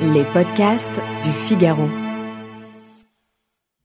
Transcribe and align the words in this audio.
Les 0.00 0.24
podcasts 0.32 1.00
du 1.22 1.30
Figaro. 1.30 1.88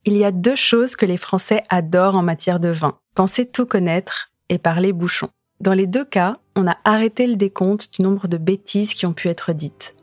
Il 0.06 0.18
y 0.18 0.26
a 0.26 0.32
deux 0.32 0.56
choses 0.56 0.96
que 0.96 1.06
les 1.06 1.18
Français 1.18 1.64
adorent 1.70 2.18
en 2.18 2.24
matière 2.24 2.60
de 2.60 2.70
vin. 2.70 2.98
Penser 3.16 3.46
tout 3.46 3.66
connaître 3.66 4.32
et 4.50 4.58
parler 4.58 4.94
bouchon. 4.94 5.30
Dans 5.60 5.74
les 5.74 5.88
deux 5.88 6.06
cas, 6.06 6.38
on 6.56 6.68
a 6.68 6.78
arrêté 6.86 7.28
le 7.28 7.36
décompte 7.36 7.94
du 7.94 8.02
nombre 8.02 8.28
de 8.28 8.38
bêtises 8.38 8.94
qui 8.94 9.06
ont 9.06 9.14
pu 9.14 9.28
être 9.28 9.54
dites. 9.54 9.96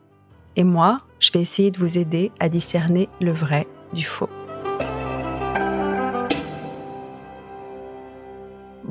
Et 0.55 0.63
moi, 0.63 0.99
je 1.19 1.31
vais 1.31 1.41
essayer 1.41 1.71
de 1.71 1.79
vous 1.79 1.97
aider 1.97 2.31
à 2.39 2.49
discerner 2.49 3.09
le 3.19 3.33
vrai 3.33 3.67
du 3.93 4.03
faux. 4.03 4.29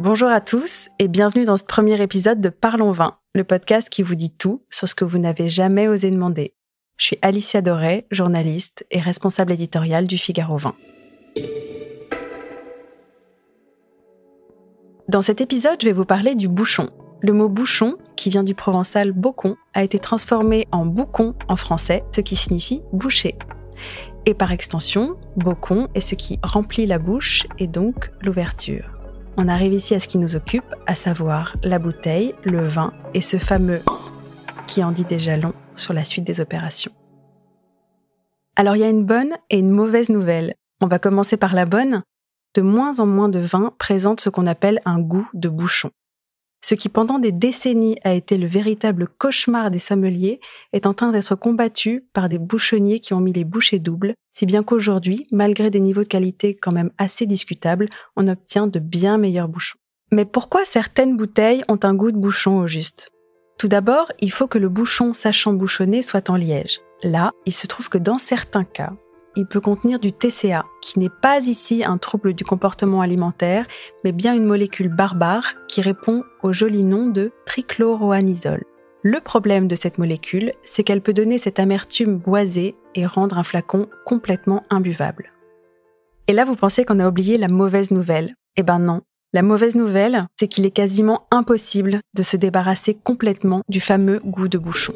Bonjour 0.09 0.29
à 0.29 0.41
tous 0.41 0.89
et 1.01 1.09
bienvenue 1.09 1.45
dans 1.45 1.57
ce 1.57 1.65
premier 1.65 2.01
épisode 2.01 2.41
de 2.41 2.49
Parlons 2.49 2.93
Vin, 2.93 3.19
le 3.35 3.43
podcast 3.43 3.89
qui 3.89 4.05
vous 4.05 4.15
dit 4.15 4.31
tout 4.31 4.63
sur 4.71 4.89
ce 4.89 4.95
que 4.95 5.05
vous 5.05 5.19
n'avez 5.19 5.49
jamais 5.49 5.89
osé 5.89 6.13
demander. 6.13 6.55
Je 6.97 7.07
suis 7.07 7.19
Alicia 7.23 7.61
Doré, 7.61 8.07
journaliste 8.13 8.87
et 8.93 9.01
responsable 9.01 9.51
éditoriale 9.51 10.07
du 10.07 10.17
Figaro 10.17 10.59
Vin. 10.59 10.77
Dans 15.09 15.23
cet 15.23 15.41
épisode, 15.41 15.81
je 15.81 15.87
vais 15.87 15.93
vous 15.93 16.05
parler 16.05 16.37
du 16.37 16.47
bouchon. 16.47 16.91
Le 17.21 17.33
mot 17.33 17.49
bouchon, 17.49 17.97
qui 18.15 18.31
vient 18.31 18.45
du 18.45 18.55
provençal 18.55 19.11
bocon, 19.11 19.57
a 19.75 19.83
été 19.83 19.99
transformé 19.99 20.69
en 20.71 20.87
boucon 20.87 21.35
en 21.49 21.57
français, 21.57 22.05
ce 22.15 22.21
qui 22.21 22.37
signifie 22.37 22.81
boucher. 22.93 23.35
Et 24.25 24.35
par 24.35 24.53
extension, 24.53 25.17
bocon 25.37 25.89
est 25.97 26.01
ce 26.01 26.15
qui 26.15 26.39
remplit 26.45 26.87
la 26.87 27.01
bouche 27.01 27.49
et 27.59 27.67
donc 27.67 28.13
l'ouverture 28.23 28.96
on 29.37 29.49
arrive 29.49 29.75
ici 29.75 29.95
à 29.95 30.01
ce 30.01 30.09
qui 30.09 30.19
nous 30.19 30.37
occupe, 30.37 30.75
à 30.87 30.95
savoir 30.95 31.57
la 31.63 31.79
bouteille, 31.79 32.35
le 32.45 32.67
vin 32.67 32.93
et 33.15 33.21
ce 33.21 33.39
fameux 33.39 33.81
qui 34.67 34.83
en 34.83 34.93
dit 34.93 35.05
déjà 35.05 35.37
long 35.37 35.55
sur 35.77 35.93
la 35.93 36.05
suite 36.05 36.25
des 36.25 36.41
opérations. 36.41 36.93
Alors 38.57 38.77
il 38.77 38.81
y 38.81 38.85
a 38.85 38.91
une 38.91 39.05
bonne 39.05 39.35
et 39.51 39.59
une 39.59 39.71
mauvaise 39.71 40.09
nouvelle. 40.09 40.55
On 40.81 40.87
va 40.87 40.99
commencer 40.99 41.37
par 41.37 41.55
la 41.55 41.67
bonne. 41.67 42.03
De 42.55 42.63
moins 42.63 43.01
en 43.01 43.07
moins 43.07 43.29
de 43.29 43.39
vins 43.39 43.73
présentent 43.79 44.21
ce 44.21 44.31
qu'on 44.31 44.47
appelle 44.47 44.81
un 44.87 44.99
goût 44.99 45.29
de 45.35 45.49
bouchon. 45.49 45.91
Ce 46.63 46.75
qui 46.75 46.89
pendant 46.89 47.19
des 47.19 47.33
décennies 47.33 47.99
a 48.03 48.15
été 48.15 48.39
le 48.39 48.47
véritable 48.47 49.09
cauchemar 49.19 49.71
des 49.71 49.79
sommeliers 49.79 50.41
est 50.73 50.87
en 50.87 50.95
train 50.95 51.13
d'être 51.13 51.35
combattu 51.35 52.05
par 52.13 52.29
des 52.29 52.39
bouchonniers 52.39 53.01
qui 53.01 53.15
ont 53.15 53.21
mis 53.21 53.33
les 53.33 53.45
bouchées 53.45 53.79
doubles, 53.79 54.15
si 54.31 54.47
bien 54.47 54.63
qu'aujourd'hui, 54.63 55.23
malgré 55.31 55.71
des 55.71 55.81
niveaux 55.81 56.03
de 56.03 56.09
qualité 56.09 56.57
quand 56.57 56.73
même 56.73 56.91
assez 56.99 57.27
discutables, 57.27 57.89
on 58.17 58.29
obtient 58.29 58.67
de 58.67 58.79
bien 58.79 59.19
meilleurs 59.19 59.49
bouchons. 59.49 59.79
Mais 60.13 60.25
pourquoi 60.25 60.65
certaines 60.65 61.17
bouteilles 61.17 61.63
ont 61.69 61.81
un 61.83 61.95
goût 61.95 62.13
de 62.13 62.19
bouchon 62.19 62.59
au 62.59 62.69
juste? 62.69 63.11
Tout 63.59 63.69
d'abord, 63.69 64.13
il 64.21 64.31
faut 64.31 64.47
que 64.47 64.59
le 64.59 64.69
bouchon 64.69 65.15
sachant 65.15 65.53
bouchonner 65.53 66.03
soit 66.03 66.31
en 66.31 66.37
liège. 66.37 66.81
Là, 67.03 67.33
il 67.47 67.53
se 67.53 67.67
trouve 67.67 67.89
que 67.89 67.99
dans 67.99 68.19
certains 68.19 68.65
cas, 68.65 68.93
il 69.37 69.47
peut 69.47 69.61
contenir 69.61 70.01
du 70.01 70.13
TCA, 70.13 70.65
qui 70.83 70.99
n'est 70.99 71.11
pas 71.11 71.47
ici 71.47 71.85
un 71.85 71.99
trouble 71.99 72.33
du 72.33 72.45
comportement 72.45 73.03
alimentaire, 73.03 73.67
mais 74.03 74.13
bien 74.13 74.35
une 74.35 74.47
molécule 74.47 74.89
barbare 74.89 75.55
qui 75.69 75.83
répond 75.83 76.25
au 76.43 76.53
joli 76.53 76.83
nom 76.83 77.07
de 77.07 77.33
trichloroanisole. 77.45 78.65
Le 79.03 79.21
problème 79.21 79.69
de 79.69 79.77
cette 79.77 79.99
molécule, 79.99 80.53
c'est 80.65 80.83
qu'elle 80.83 81.03
peut 81.03 81.13
donner 81.13 81.39
cette 81.39 81.61
amertume 81.61 82.17
boisée 82.17 82.75
et 82.95 83.07
rendre 83.07 83.39
un 83.39 83.45
flacon 83.45 83.89
complètement 84.05 84.65
imbuvable. 84.71 85.31
Et 86.29 86.33
là, 86.33 86.45
vous 86.45 86.57
pensez 86.57 86.85
qu'on 86.85 86.99
a 86.99 87.09
oublié 87.09 87.39
la 87.39 87.49
mauvaise 87.49 87.93
nouvelle. 87.93 88.35
Eh 88.57 88.63
ben 88.63 88.81
non. 88.81 89.03
La 89.33 89.43
mauvaise 89.43 89.77
nouvelle, 89.77 90.27
c'est 90.41 90.49
qu'il 90.49 90.67
est 90.67 90.71
quasiment 90.71 91.27
impossible 91.31 92.01
de 92.15 92.23
se 92.23 92.37
débarrasser 92.37 92.95
complètement 92.95 93.63
du 93.69 93.81
fameux 93.81 94.21
goût 94.25 94.49
de 94.49 94.59
bouchon. 94.59 94.95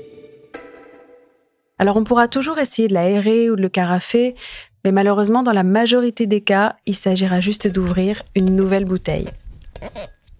Alors 1.81 1.97
on 1.97 2.05
pourra 2.05 2.29
toujours 2.29 2.59
essayer 2.59 2.89
de 2.89 2.93
l'aérer 2.93 3.49
ou 3.49 3.57
de 3.57 3.63
le 3.63 3.71
carafer, 3.71 4.35
mais 4.85 4.93
malheureusement 4.93 5.43
dans 5.43 5.55
la 5.55 5.63
majorité 5.63 6.27
des 6.27 6.43
cas, 6.43 6.77
il 6.85 6.95
s'agira 6.95 7.41
juste 7.41 7.69
d'ouvrir 7.69 8.23
une 8.37 8.55
nouvelle 8.55 8.85
bouteille. 8.85 9.29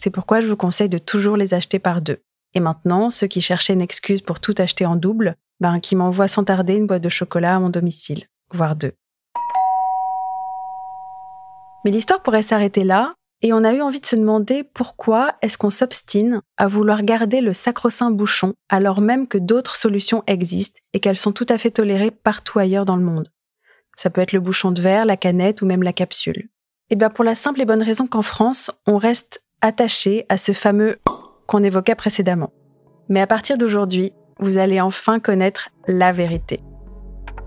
C'est 0.01 0.11
pourquoi 0.11 0.43
je 0.43 0.49
vous 0.49 0.57
conseille 0.57 0.91
de 0.91 0.99
toujours 0.99 1.39
les 1.39 1.55
acheter 1.55 1.79
par 1.79 2.03
deux. 2.03 2.19
Et 2.53 2.61
maintenant, 2.61 3.09
ceux 3.09 3.27
qui 3.27 3.41
cherchaient 3.41 3.73
une 3.73 3.81
excuse 3.81 4.21
pour 4.21 4.39
tout 4.39 4.55
acheter 4.59 4.85
en 4.85 4.97
double, 4.97 5.35
ben 5.61 5.81
qui 5.81 5.97
m'envoient 5.97 6.29
sans 6.29 6.45
tarder 6.45 6.75
une 6.75 6.87
boîte 6.87 7.03
de 7.03 7.09
chocolat 7.09 7.57
à 7.57 7.59
mon 7.59 7.71
domicile, 7.71 8.25
voire 8.53 8.77
deux. 8.77 8.93
Mais 11.87 11.91
l'histoire 11.91 12.23
pourrait 12.23 12.43
s'arrêter 12.43 12.85
là, 12.85 13.13
et 13.43 13.53
on 13.53 13.65
a 13.65 13.73
eu 13.73 13.81
envie 13.81 14.01
de 14.01 14.07
se 14.07 14.17
demander 14.17 14.65
pourquoi 14.65 15.33
est-ce 15.43 15.57
qu'on 15.57 15.71
s'obstine 15.71 16.43
à 16.57 16.67
vouloir 16.67 17.03
garder 17.03 17.41
le 17.41 17.53
sacro-saint 17.53 18.11
bouchon 18.11 18.55
alors 18.69 19.01
même 19.01 19.27
que 19.27 19.39
d'autres 19.39 19.77
solutions 19.77 20.23
existent 20.27 20.81
et 20.93 21.01
qu'elles 21.01 21.17
sont 21.17 21.33
tout 21.33 21.47
à 21.49 21.57
fait 21.57 21.71
tolérées 21.71 22.11
partout 22.11 22.59
ailleurs 22.59 22.85
dans 22.85 22.97
le 22.97 23.05
monde. 23.05 23.31
Ça 23.97 24.11
peut 24.11 24.21
être 24.21 24.33
le 24.33 24.41
bouchon 24.41 24.73
de 24.73 24.81
verre, 24.81 25.05
la 25.05 25.17
canette 25.17 25.63
ou 25.63 25.67
même 25.67 25.83
la 25.83 25.93
capsule. 25.93 26.49
Et 26.91 26.95
eh 26.95 26.97
bien 26.97 27.09
pour 27.09 27.25
la 27.25 27.35
simple 27.35 27.61
et 27.61 27.65
bonne 27.65 27.83
raison 27.83 28.07
qu'en 28.07 28.23
France, 28.23 28.71
on 28.87 28.97
reste 28.97 29.43
attaché 29.61 30.27
à 30.29 30.37
ce 30.37 30.53
fameux 30.53 30.99
qu'on 31.47 31.63
évoquait 31.63 31.95
précédemment. 31.95 32.53
Mais 33.09 33.21
à 33.21 33.27
partir 33.27 33.59
d'aujourd'hui, 33.59 34.13
vous 34.39 34.59
allez 34.59 34.81
enfin 34.81 35.21
connaître 35.21 35.69
la 35.87 36.13
vérité. 36.13 36.61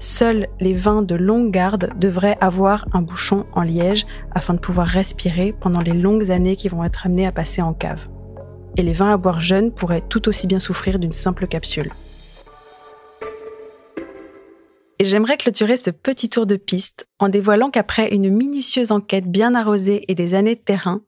Seuls 0.04 0.50
les 0.60 0.74
vins 0.74 1.02
de 1.02 1.16
longue 1.16 1.50
garde 1.50 1.92
devraient 1.98 2.38
avoir 2.42 2.86
un 2.92 3.02
bouchon 3.02 3.46
en 3.54 3.62
liège 3.62 4.06
afin 4.32 4.54
de 4.54 4.60
pouvoir 4.60 4.86
respirer 4.86 5.56
pendant 5.58 5.80
les 5.80 5.94
longues 5.94 6.30
années 6.30 6.58
qui 6.58 6.68
vont 6.68 6.84
être 6.84 7.06
amenées 7.06 7.26
à 7.26 7.32
passer 7.32 7.62
en 7.62 7.74
cave. 7.74 8.02
Et 8.76 8.82
les 8.82 8.92
vins 8.92 9.14
à 9.14 9.16
boire 9.16 9.40
jeunes 9.40 9.72
pourraient 9.72 10.04
tout 10.10 10.28
aussi 10.28 10.46
bien 10.46 10.60
souffrir 10.60 11.00
d'une 11.00 11.14
simple 11.14 11.48
capsule. 11.48 11.90
Et 15.00 15.06
j'aimerais 15.06 15.38
clôturer 15.38 15.78
ce 15.78 15.90
petit 15.90 16.28
tour 16.28 16.46
de 16.48 16.58
piste 16.58 17.08
en 17.20 17.30
dévoilant 17.30 17.72
qu'après 17.72 18.14
une 18.14 18.30
minutieuse 18.30 18.92
enquête 18.92 19.32
bien 19.32 19.56
arrosée 19.56 20.04
et 20.10 20.16
des 20.16 20.34
années 20.34 20.56
de 20.56 20.60
terrain, 20.60 21.00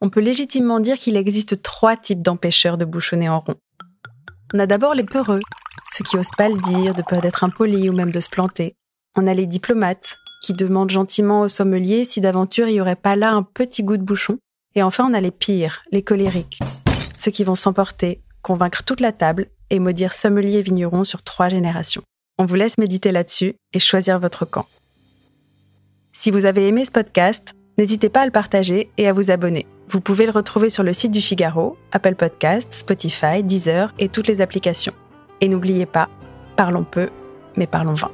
on 0.00 0.10
peut 0.10 0.18
légitimement 0.18 0.80
dire 0.80 0.98
qu'il 0.98 1.16
existe 1.16 1.62
trois 1.62 1.96
types 1.96 2.22
d'empêcheurs 2.22 2.78
de 2.78 2.84
bouchonner 2.84 3.28
en 3.28 3.38
rond. 3.38 3.60
On 4.52 4.58
a 4.58 4.66
d'abord 4.66 4.94
les 4.96 5.04
peureux, 5.04 5.38
ceux 5.92 6.04
qui 6.04 6.16
osent 6.16 6.30
pas 6.36 6.48
le 6.48 6.60
dire, 6.60 6.94
de 6.94 7.02
peur 7.02 7.20
d'être 7.20 7.44
impolis 7.44 7.88
ou 7.88 7.92
même 7.92 8.12
de 8.12 8.20
se 8.20 8.30
planter. 8.30 8.74
On 9.16 9.26
a 9.26 9.34
les 9.34 9.46
diplomates, 9.46 10.16
qui 10.40 10.54
demandent 10.54 10.90
gentiment 10.90 11.42
au 11.42 11.48
sommelier 11.48 12.04
si 12.04 12.20
d'aventure 12.20 12.68
il 12.68 12.74
y 12.74 12.80
aurait 12.80 12.96
pas 12.96 13.16
là 13.16 13.32
un 13.32 13.42
petit 13.42 13.82
goût 13.82 13.96
de 13.96 14.02
bouchon. 14.02 14.38
Et 14.74 14.82
enfin, 14.82 15.06
on 15.08 15.14
a 15.14 15.20
les 15.20 15.30
pires, 15.30 15.82
les 15.92 16.02
colériques, 16.02 16.60
ceux 17.16 17.30
qui 17.30 17.44
vont 17.44 17.54
s'emporter, 17.54 18.22
convaincre 18.42 18.84
toute 18.84 19.00
la 19.00 19.12
table 19.12 19.48
et 19.68 19.78
maudire 19.78 20.12
sommelier 20.12 20.58
et 20.58 20.62
vigneron 20.62 21.04
sur 21.04 21.22
trois 21.22 21.48
générations. 21.48 22.02
On 22.38 22.46
vous 22.46 22.54
laisse 22.54 22.78
méditer 22.78 23.12
là-dessus 23.12 23.56
et 23.74 23.78
choisir 23.78 24.18
votre 24.18 24.44
camp. 24.44 24.66
Si 26.12 26.30
vous 26.30 26.46
avez 26.46 26.68
aimé 26.68 26.84
ce 26.84 26.90
podcast, 26.90 27.54
n'hésitez 27.78 28.08
pas 28.08 28.22
à 28.22 28.26
le 28.26 28.32
partager 28.32 28.90
et 28.96 29.08
à 29.08 29.12
vous 29.12 29.30
abonner. 29.30 29.66
Vous 29.88 30.00
pouvez 30.00 30.24
le 30.24 30.32
retrouver 30.32 30.70
sur 30.70 30.82
le 30.82 30.92
site 30.92 31.12
du 31.12 31.20
Figaro, 31.20 31.76
Apple 31.92 32.14
Podcasts, 32.14 32.72
Spotify, 32.72 33.42
Deezer 33.42 33.92
et 33.98 34.08
toutes 34.08 34.28
les 34.28 34.40
applications. 34.40 34.94
Et 35.40 35.48
n'oubliez 35.48 35.86
pas, 35.86 36.08
parlons 36.56 36.84
peu, 36.84 37.08
mais 37.56 37.66
parlons 37.66 37.94
vin. 37.94 38.10